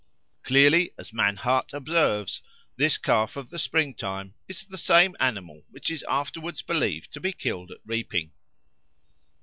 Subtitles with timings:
[0.41, 2.41] Clearly, as Mannhardt observes,
[2.75, 7.19] this calf of the spring time is the same animal which is afterwards believed to
[7.19, 8.31] be killed at reaping.